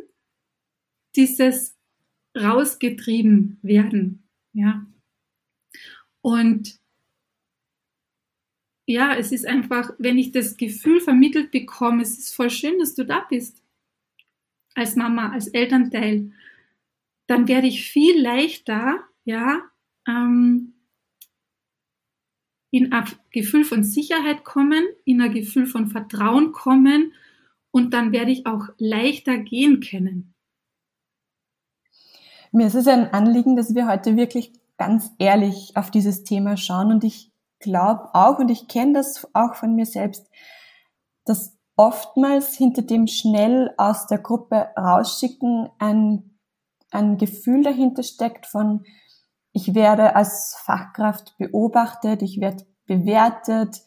[1.16, 1.76] dieses
[2.36, 4.24] rausgetrieben werden.
[4.52, 4.86] Ja.
[6.20, 6.78] Und
[8.86, 12.94] ja, es ist einfach, wenn ich das Gefühl vermittelt bekomme, es ist voll schön, dass
[12.94, 13.62] du da bist.
[14.74, 16.32] Als Mama, als Elternteil,
[17.28, 19.60] dann werde ich viel leichter, ja,
[20.08, 20.74] ähm,
[22.70, 27.12] in ein Gefühl von Sicherheit kommen, in ein Gefühl von Vertrauen kommen
[27.70, 30.34] und dann werde ich auch leichter gehen können.
[32.50, 36.90] Mir ist es ein Anliegen, dass wir heute wirklich ganz ehrlich auf dieses Thema schauen
[36.90, 40.30] und ich glaube auch und ich kenne das auch von mir selbst,
[41.24, 46.27] dass oftmals hinter dem schnell aus der Gruppe rausschicken ein,
[46.90, 48.84] ein Gefühl dahinter steckt von,
[49.52, 53.82] ich werde als Fachkraft beobachtet, ich werde bewertet,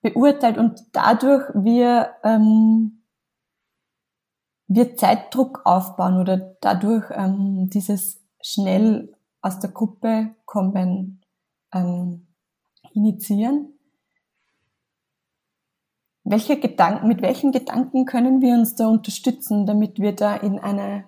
[0.00, 2.98] beurteilt und dadurch wir ähm,
[4.68, 11.22] wir Zeitdruck aufbauen oder dadurch ähm, dieses schnell aus der Gruppe kommen
[11.72, 12.26] ähm,
[12.92, 13.72] initiieren?
[16.24, 21.04] Welche Gedanken, mit welchen Gedanken können wir uns da unterstützen, damit wir da in eine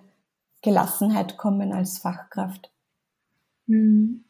[0.61, 2.71] Gelassenheit kommen als Fachkraft?
[3.67, 4.25] Hm.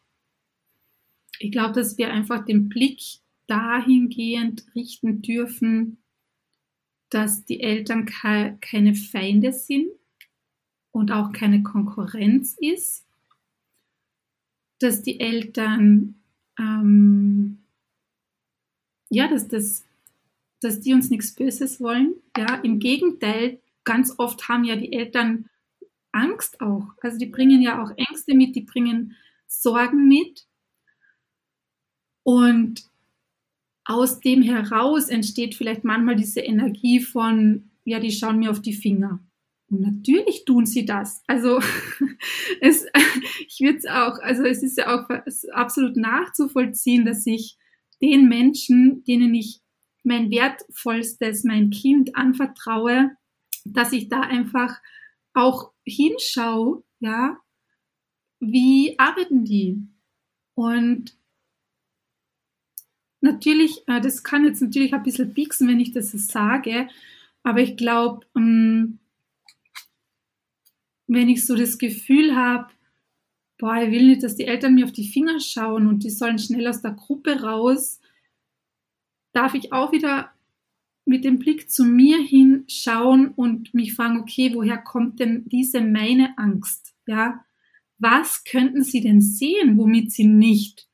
[1.40, 3.02] Ich glaube, dass wir einfach den Blick
[3.48, 5.98] dahingehend richten dürfen,
[7.10, 9.90] dass die Eltern keine Feinde sind
[10.92, 13.06] und auch keine Konkurrenz ist,
[14.80, 16.16] dass die Eltern,
[16.58, 17.60] ähm,
[19.10, 19.86] ja, dass, das,
[20.62, 22.16] dass die uns nichts Böses wollen.
[22.38, 25.50] Ja, im Gegenteil, ganz oft haben ja die Eltern
[26.12, 26.88] Angst auch.
[27.02, 29.16] Also die bringen ja auch Ängste mit, die bringen
[29.48, 30.46] Sorgen mit.
[32.24, 32.84] Und
[33.86, 38.74] aus dem heraus entsteht vielleicht manchmal diese Energie von, ja, die schauen mir auf die
[38.74, 39.20] Finger.
[39.70, 41.24] Und natürlich tun sie das.
[41.28, 41.60] Also
[42.62, 42.86] es,
[43.48, 45.10] ich würde es auch, also es ist ja auch
[45.54, 47.58] absolut nachzuvollziehen, dass ich
[48.02, 49.62] den Menschen, denen ich
[50.04, 53.12] mein wertvollstes, mein Kind anvertraue,
[53.66, 54.80] dass ich da einfach
[55.34, 57.38] auch hinschaue, ja,
[58.40, 59.88] wie arbeiten die?
[60.56, 61.18] Und
[63.22, 66.90] natürlich, äh, das kann jetzt natürlich ein bisschen pieksen, wenn ich das sage,
[67.44, 69.00] aber ich glaube, ähm,
[71.08, 72.72] wenn ich so das Gefühl habe,
[73.58, 76.40] boah, ich will nicht, dass die Eltern mir auf die Finger schauen und die sollen
[76.40, 78.00] schnell aus der Gruppe raus,
[79.34, 80.34] darf ich auch wieder
[81.06, 86.38] mit dem Blick zu mir hinschauen und mich fragen, okay, woher kommt denn diese meine
[86.38, 86.96] Angst?
[87.08, 87.44] Ja,
[87.98, 90.88] was könnten sie denn sehen, womit sie nicht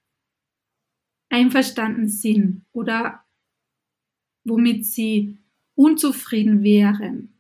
[1.30, 3.24] einverstanden sind oder
[4.44, 5.38] womit sie
[5.76, 7.34] unzufrieden wären?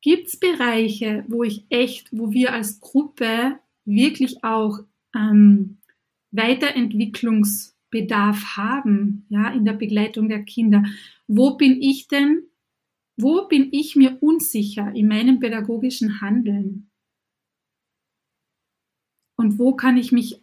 [0.00, 4.80] Gibt es Bereiche, wo ich echt, wo wir als Gruppe wirklich auch
[5.14, 5.78] ähm,
[7.92, 10.84] Weiterentwicklungsbedarf haben, ja, in der Begleitung der Kinder?
[11.26, 12.44] Wo bin ich denn,
[13.16, 16.90] wo bin ich mir unsicher in meinem pädagogischen Handeln?
[19.36, 20.42] Und wo kann ich mich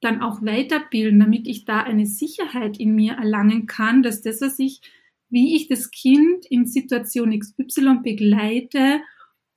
[0.00, 4.58] dann auch weiterbilden, damit ich da eine Sicherheit in mir erlangen kann, dass das, was
[4.58, 4.80] ich,
[5.28, 9.00] wie ich das Kind in Situation XY begleite,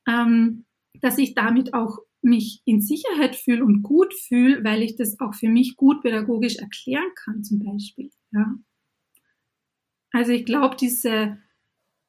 [0.07, 0.65] ähm,
[0.99, 5.33] dass ich damit auch mich in Sicherheit fühle und gut fühle, weil ich das auch
[5.33, 8.11] für mich gut pädagogisch erklären kann, zum Beispiel.
[8.31, 8.55] Ja.
[10.11, 11.37] Also ich glaube, diese,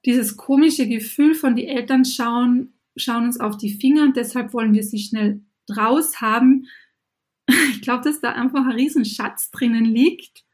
[0.05, 4.75] dieses komische Gefühl von die Eltern schauen, schauen uns auf die Finger und deshalb wollen
[4.75, 6.66] wir sie schnell draus haben,
[7.48, 10.44] ich glaube, dass da einfach ein Riesenschatz drinnen liegt.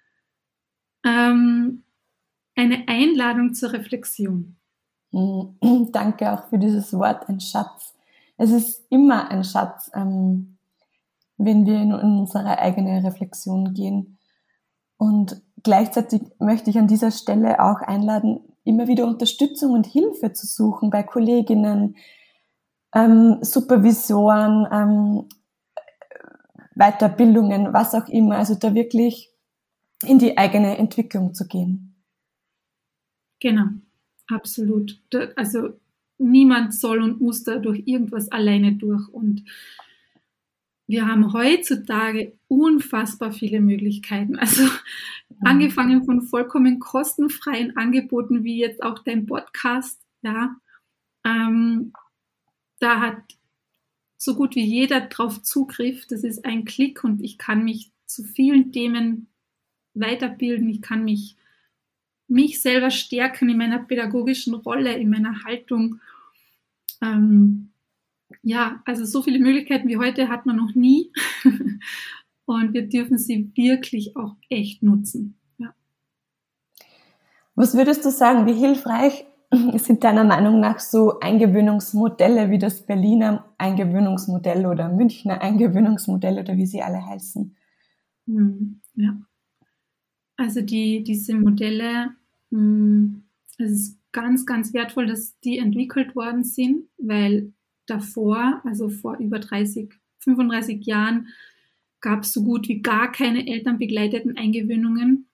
[1.04, 1.84] Ähm,
[2.54, 4.56] eine Einladung zur Reflexion.
[5.12, 7.94] Danke auch für dieses Wort, ein Schatz.
[8.38, 10.58] Es ist immer ein Schatz, ähm,
[11.36, 14.18] wenn wir in unsere eigene Reflexion gehen.
[14.96, 20.46] Und gleichzeitig möchte ich an dieser Stelle auch einladen, immer wieder Unterstützung und Hilfe zu
[20.46, 21.96] suchen bei Kolleginnen,
[22.94, 25.28] ähm, Supervisoren, ähm,
[26.74, 28.36] Weiterbildungen, was auch immer.
[28.36, 29.32] Also da wirklich
[30.04, 31.96] in die eigene Entwicklung zu gehen.
[33.40, 33.66] Genau,
[34.28, 35.00] absolut.
[35.36, 35.70] Also
[36.18, 39.08] niemand soll und muss da durch irgendwas alleine durch.
[39.08, 39.44] Und
[40.86, 44.36] wir haben heutzutage unfassbar viele Möglichkeiten.
[44.36, 44.64] Also
[45.44, 50.56] angefangen von vollkommen kostenfreien Angeboten wie jetzt auch dein Podcast, ja.
[51.24, 51.92] Ähm,
[52.80, 53.22] da hat
[54.16, 56.06] so gut wie jeder drauf Zugriff.
[56.06, 59.28] Das ist ein Klick und ich kann mich zu vielen Themen
[59.94, 60.68] weiterbilden.
[60.68, 61.36] Ich kann mich,
[62.28, 66.00] mich selber stärken in meiner pädagogischen Rolle, in meiner Haltung.
[67.02, 67.70] Ähm,
[68.42, 71.10] ja, also so viele Möglichkeiten wie heute hat man noch nie.
[72.44, 75.38] und wir dürfen sie wirklich auch echt nutzen.
[75.58, 75.74] Ja.
[77.54, 79.24] Was würdest du sagen, wie hilfreich
[79.76, 86.66] sind deiner Meinung nach so Eingewöhnungsmodelle wie das Berliner Eingewöhnungsmodell oder Münchner Eingewöhnungsmodell oder wie
[86.66, 87.56] sie alle heißen?
[88.26, 89.16] Hm, ja.
[90.36, 92.14] Also die, diese Modelle,
[92.50, 97.52] es ist ganz, ganz wertvoll, dass die entwickelt worden sind, weil
[97.86, 101.28] davor, also vor über 30, 35 Jahren,
[102.00, 105.28] gab es so gut wie gar keine elternbegleiteten Eingewöhnungen.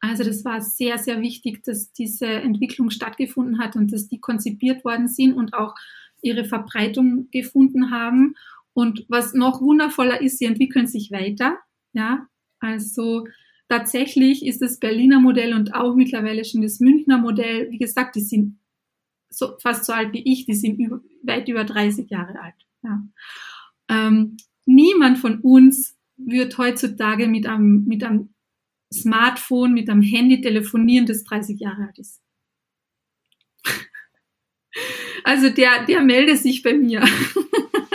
[0.00, 4.84] Also das war sehr, sehr wichtig, dass diese Entwicklung stattgefunden hat und dass die konzipiert
[4.84, 5.74] worden sind und auch
[6.20, 8.34] ihre Verbreitung gefunden haben.
[8.72, 11.58] Und was noch wundervoller ist, sie entwickeln sich weiter.
[11.92, 12.26] Ja,
[12.58, 13.26] also
[13.74, 18.20] tatsächlich ist das Berliner Modell und auch mittlerweile schon das Münchner Modell, wie gesagt, die
[18.20, 18.58] sind
[19.28, 22.54] so, fast so alt wie ich, die sind über, weit über 30 Jahre alt.
[22.82, 23.02] Ja.
[23.88, 28.32] Ähm, niemand von uns wird heutzutage mit einem, mit einem
[28.92, 32.20] Smartphone, mit einem Handy telefonieren, das 30 Jahre alt ist.
[35.26, 37.02] Also der, der meldet sich bei mir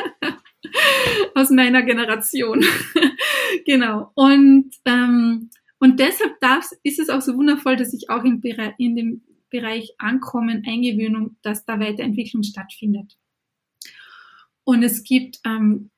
[1.35, 2.63] aus meiner Generation.
[3.65, 4.11] genau.
[4.15, 8.41] Und, ähm, und deshalb darf, ist es auch so wundervoll, dass ich auch im
[8.77, 13.17] in dem Bereich Ankommen, Eingewöhnung, dass da Weiterentwicklung stattfindet.
[14.63, 15.89] Und es gibt ähm,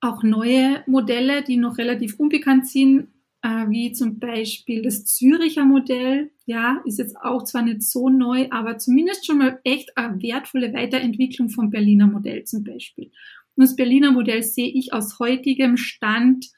[0.00, 3.08] auch neue Modelle, die noch relativ unbekannt sind,
[3.40, 6.30] äh, wie zum Beispiel das Züricher Modell.
[6.44, 10.74] Ja, ist jetzt auch zwar nicht so neu, aber zumindest schon mal echt eine wertvolle
[10.74, 13.10] Weiterentwicklung vom Berliner Modell zum Beispiel.
[13.56, 16.50] Und das Berliner Modell sehe ich aus heutigem Stand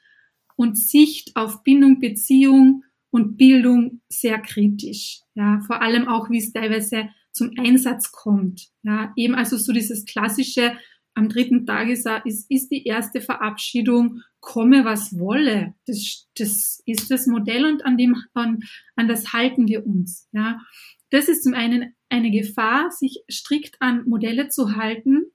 [0.57, 5.21] und Sicht auf Bindung, Beziehung und Bildung sehr kritisch.
[5.35, 8.67] Ja, vor allem auch, wie es teilweise zum Einsatz kommt.
[8.83, 10.73] Ja, eben also so dieses klassische,
[11.13, 15.73] am dritten Tag ist, ist, ist die erste Verabschiedung, komme was wolle.
[15.85, 18.59] Das, das ist das Modell und an dem, an,
[18.95, 20.27] an das halten wir uns.
[20.31, 20.59] Ja.
[21.09, 25.25] Das ist zum einen eine Gefahr, sich strikt an Modelle zu halten.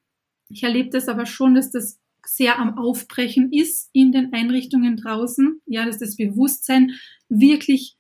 [0.49, 5.61] Ich erlebe das aber schon, dass das sehr am Aufbrechen ist in den Einrichtungen draußen.
[5.67, 6.93] Ja, dass das Bewusstsein
[7.29, 7.97] wirklich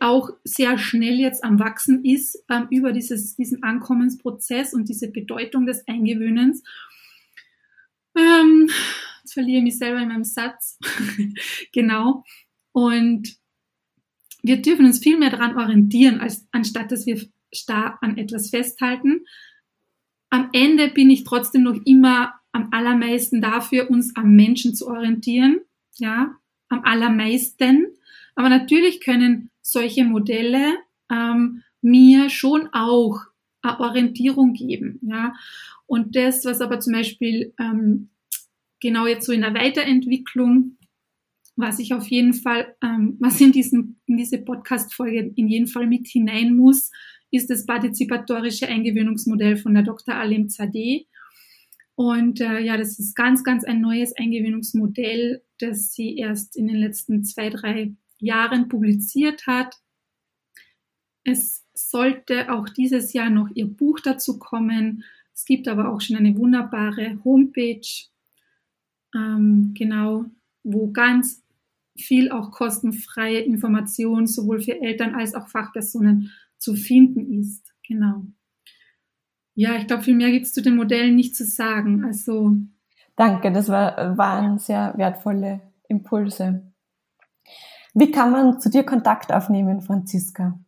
[0.00, 5.66] auch sehr schnell jetzt am Wachsen ist ähm, über dieses, diesen Ankommensprozess und diese Bedeutung
[5.66, 6.62] des Eingewöhnens.
[8.16, 8.70] Ähm,
[9.22, 10.78] jetzt verliere ich mich selber in meinem Satz.
[11.72, 12.24] genau.
[12.72, 13.36] Und
[14.42, 17.20] wir dürfen uns viel mehr daran orientieren, als, anstatt dass wir
[17.52, 19.24] starr an etwas festhalten.
[20.30, 25.60] Am Ende bin ich trotzdem noch immer am allermeisten dafür, uns am Menschen zu orientieren.
[25.98, 26.34] Ja,
[26.70, 27.86] am allermeisten.
[28.34, 30.78] Aber natürlich können solche Modelle
[31.10, 33.20] ähm, mir schon auch
[33.60, 34.98] eine Orientierung geben.
[35.02, 35.34] Ja?
[35.84, 38.08] Und das, was aber zum Beispiel ähm,
[38.80, 40.78] genau jetzt so in der Weiterentwicklung,
[41.56, 45.86] was ich auf jeden Fall, ähm, was in, diesen, in diese Podcast-Folge in jeden Fall
[45.86, 46.90] mit hinein muss,
[47.30, 50.14] ist das partizipatorische Eingewöhnungsmodell von der Dr.
[50.14, 51.06] Alim Zadeh.
[51.96, 56.76] Und äh, ja, das ist ganz, ganz ein neues Eingewöhnungsmodell, das sie erst in den
[56.76, 59.80] letzten zwei, drei Jahren publiziert hat.
[61.24, 65.04] Es sollte auch dieses Jahr noch ihr Buch dazu kommen.
[65.34, 67.88] Es gibt aber auch schon eine wunderbare Homepage,
[69.14, 70.26] ähm, genau,
[70.62, 71.42] wo ganz
[71.96, 77.72] viel auch kostenfreie Informationen sowohl für Eltern als auch Fachpersonen zu finden ist.
[77.86, 78.26] Genau.
[79.56, 82.04] Ja, ich glaube, viel mehr gibt es zu den Modellen nicht zu sagen.
[82.04, 82.56] Also
[83.16, 86.70] Danke, das war, waren sehr wertvolle Impulse.
[87.94, 90.60] Wie kann man zu dir Kontakt aufnehmen, Franziska?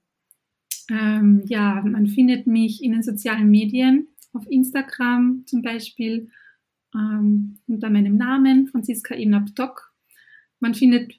[0.91, 6.31] Ähm, ja, man findet mich in den sozialen Medien, auf Instagram zum Beispiel,
[6.95, 9.93] ähm, unter meinem Namen, Franziska Ibnab-Doc.
[10.61, 11.13] Man findet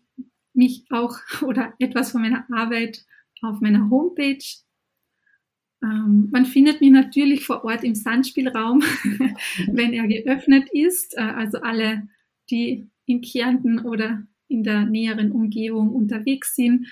[0.54, 3.06] mich auch oder etwas von meiner Arbeit
[3.44, 4.44] auf meiner Homepage.
[5.82, 8.82] Ähm, man findet mich natürlich vor Ort im Sandspielraum,
[9.68, 11.18] wenn er geöffnet ist.
[11.18, 12.08] Äh, also alle,
[12.50, 16.88] die in Kärnten oder in der näheren Umgebung unterwegs sind,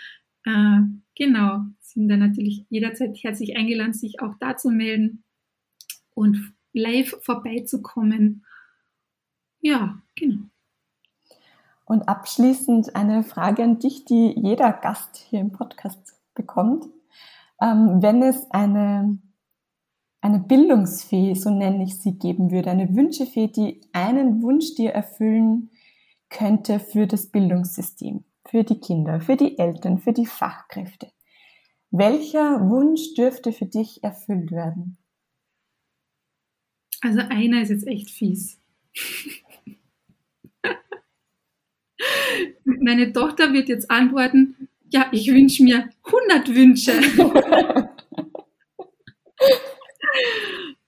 [0.45, 0.79] äh,
[1.15, 5.23] genau, sind dann natürlich jederzeit herzlich eingeladen, sich auch da zu melden
[6.13, 8.45] und live vorbeizukommen.
[9.59, 10.43] Ja, genau.
[11.85, 16.85] Und abschließend eine Frage an dich, die jeder Gast hier im Podcast bekommt.
[17.61, 19.19] Ähm, wenn es eine,
[20.21, 25.71] eine Bildungsfee, so nenne ich sie, geben würde, eine Wünschefee, die einen Wunsch dir erfüllen
[26.29, 31.11] könnte für das Bildungssystem, für die Kinder, für die Eltern, für die Fachkräfte.
[31.89, 34.97] Welcher Wunsch dürfte für dich erfüllt werden?
[37.01, 38.59] Also einer ist jetzt echt fies.
[42.65, 46.91] Meine Tochter wird jetzt antworten, ja, ich wünsche mir 100 Wünsche.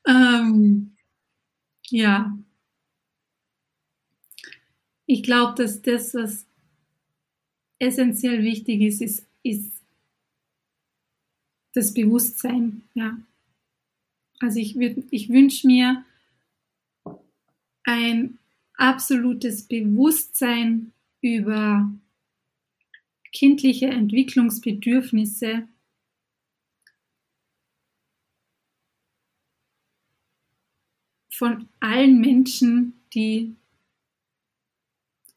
[0.07, 0.95] ähm,
[1.89, 2.37] ja.
[5.05, 6.45] Ich glaube, dass das, was
[7.79, 9.81] essentiell wichtig ist, ist, ist
[11.73, 12.83] das Bewusstsein.
[12.93, 13.17] Ja.
[14.39, 16.03] Also ich, ich wünsche mir
[17.83, 18.37] ein
[18.75, 21.91] absolutes Bewusstsein über
[23.31, 25.67] kindliche Entwicklungsbedürfnisse
[31.29, 33.55] von allen Menschen, die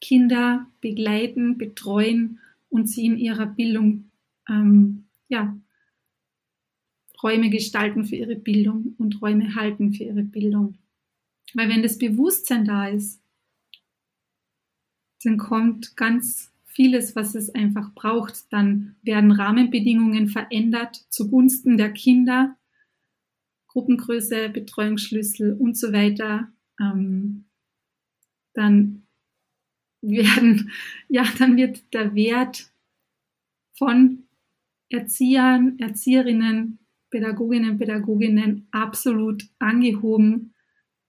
[0.01, 2.39] Kinder begleiten, betreuen
[2.69, 4.11] und sie in ihrer Bildung
[4.49, 5.57] ähm, ja,
[7.23, 10.77] Räume gestalten für ihre Bildung und Räume halten für ihre Bildung.
[11.53, 13.21] Weil wenn das Bewusstsein da ist,
[15.23, 18.51] dann kommt ganz vieles, was es einfach braucht.
[18.51, 22.57] Dann werden Rahmenbedingungen verändert zugunsten der Kinder,
[23.67, 26.51] Gruppengröße, Betreuungsschlüssel und so weiter.
[26.79, 27.45] Ähm,
[28.53, 29.07] dann
[30.01, 30.71] werden,
[31.07, 32.71] ja, dann wird der Wert
[33.77, 34.23] von
[34.89, 40.53] Erziehern, Erzieherinnen, Pädagoginnen, Pädagoginnen absolut angehoben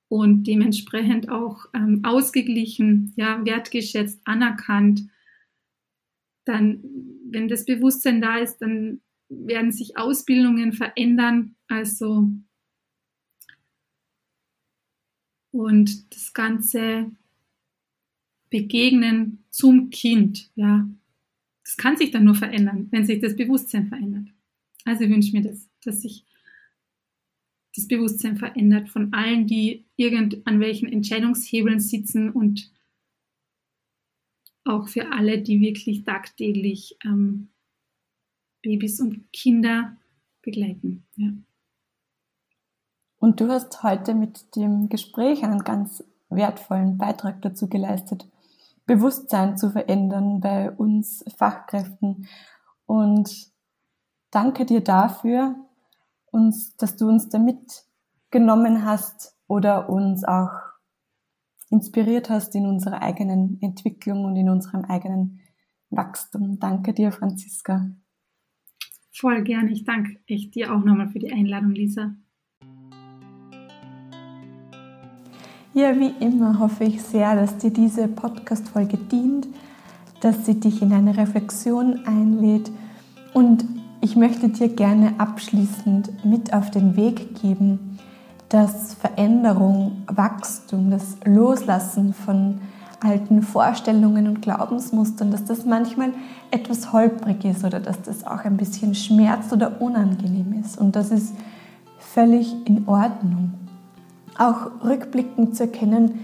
[0.08, 5.02] und dementsprechend auch ähm, ausgeglichen, ja, wertgeschätzt, anerkannt
[6.44, 6.82] dann,
[7.30, 11.56] wenn das Bewusstsein da ist, dann werden sich Ausbildungen verändern.
[11.68, 12.28] Also
[15.50, 17.10] und das ganze
[18.50, 20.88] Begegnen zum Kind, ja,
[21.64, 24.28] das kann sich dann nur verändern, wenn sich das Bewusstsein verändert.
[24.84, 26.24] Also wünsche mir das, dass sich
[27.74, 32.70] das Bewusstsein verändert von allen, die irgend an welchen Entscheidungshebeln sitzen und
[34.64, 37.48] auch für alle, die wirklich tagtäglich ähm,
[38.62, 39.96] Babys und Kinder
[40.42, 41.06] begleiten.
[41.16, 41.30] Ja.
[43.18, 48.26] Und du hast heute mit dem Gespräch einen ganz wertvollen Beitrag dazu geleistet,
[48.86, 52.28] Bewusstsein zu verändern bei uns Fachkräften.
[52.86, 53.50] Und
[54.30, 55.56] danke dir dafür,
[56.30, 60.50] uns, dass du uns da mitgenommen hast oder uns auch
[61.74, 65.40] inspiriert hast in unserer eigenen Entwicklung und in unserem eigenen
[65.90, 66.58] Wachstum.
[66.58, 67.90] Danke dir, Franziska.
[69.12, 69.70] Voll gerne.
[69.70, 72.14] Ich danke echt dir auch nochmal für die Einladung, Lisa.
[75.72, 79.48] Ja, wie immer hoffe ich sehr, dass dir diese Podcast-Folge dient,
[80.20, 82.70] dass sie dich in eine Reflexion einlädt
[83.32, 83.64] Und
[84.00, 87.98] ich möchte dir gerne abschließend mit auf den Weg geben,
[88.54, 92.60] dass Veränderung, Wachstum, das Loslassen von
[93.00, 96.12] alten Vorstellungen und Glaubensmustern, dass das manchmal
[96.52, 100.78] etwas holprig ist oder dass das auch ein bisschen schmerzt oder unangenehm ist.
[100.78, 101.34] Und das ist
[101.98, 103.54] völlig in Ordnung.
[104.38, 106.20] Auch rückblickend zu erkennen,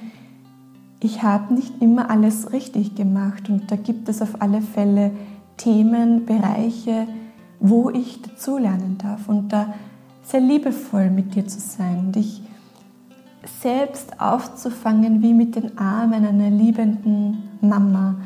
[1.00, 5.10] ich habe nicht immer alles richtig gemacht und da gibt es auf alle Fälle
[5.56, 7.08] Themen, Bereiche,
[7.58, 9.74] wo ich dazulernen darf und da
[10.30, 12.42] sehr liebevoll mit dir zu sein, dich
[13.60, 18.16] selbst aufzufangen wie mit den Armen einer liebenden Mama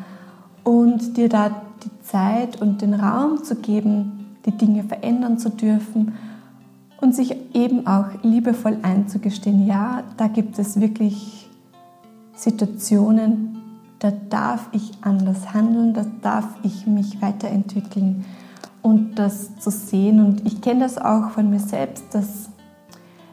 [0.65, 6.15] und dir da die Zeit und den Raum zu geben, die Dinge verändern zu dürfen
[7.01, 11.49] und sich eben auch liebevoll einzugestehen, ja, da gibt es wirklich
[12.35, 13.59] Situationen,
[13.99, 18.25] da darf ich anders handeln, da darf ich mich weiterentwickeln
[18.85, 20.25] und das zu sehen.
[20.25, 22.51] Und ich kenne das auch von mir selbst, dass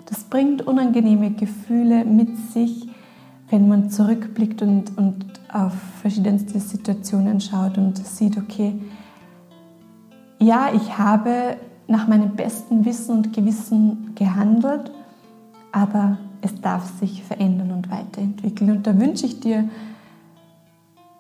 [0.05, 2.87] das bringt unangenehme Gefühle mit sich,
[3.49, 8.75] wenn man zurückblickt und, und auf verschiedenste Situationen schaut und sieht, okay,
[10.39, 14.89] ja, ich habe nach meinem besten Wissen und Gewissen gehandelt,
[15.73, 18.71] aber es darf sich verändern und weiterentwickeln.
[18.71, 19.67] Und da wünsche ich dir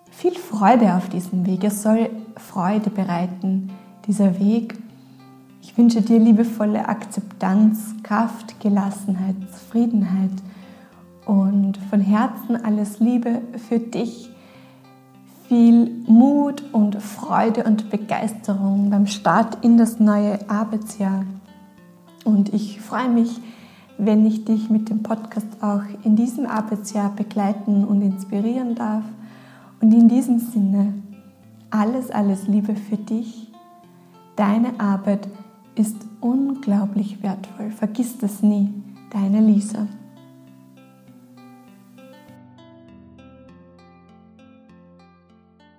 [0.09, 1.65] viel Freude auf diesem Weg.
[1.65, 3.69] Es soll Freude bereiten,
[4.07, 4.77] dieser Weg.
[5.61, 10.31] Ich wünsche dir liebevolle Akzeptanz, Kraft, Gelassenheit, Zufriedenheit
[11.25, 14.29] und von Herzen alles Liebe für dich.
[15.47, 21.25] Viel Mut und Freude und Begeisterung beim Start in das neue Arbeitsjahr.
[22.23, 23.39] Und ich freue mich,
[23.97, 29.03] wenn ich dich mit dem Podcast auch in diesem Arbeitsjahr begleiten und inspirieren darf.
[29.79, 30.93] Und in diesem Sinne,
[31.69, 33.40] alles, alles Liebe für dich.
[34.41, 35.27] Deine Arbeit
[35.75, 37.69] ist unglaublich wertvoll.
[37.69, 38.73] Vergiss das nie.
[39.11, 39.87] Deine Lisa.